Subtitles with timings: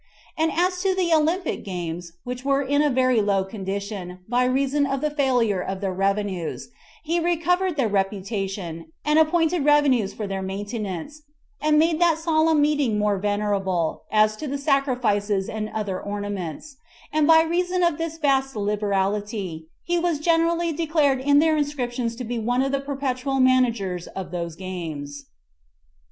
[0.35, 4.87] And as to the olympic games, which were in a very low condition, by reason
[4.87, 6.69] of the failure of their revenues,
[7.03, 11.21] he recovered their reputation, and appointed revenues for their maintenance,
[11.61, 16.77] and made that solemn meeting more venerable, as to the sacrifices and other ornaments;
[17.13, 22.23] and by reason of this vast liberality, he was generally declared in their inscriptions to
[22.23, 25.25] be one of the perpetual managers of those games.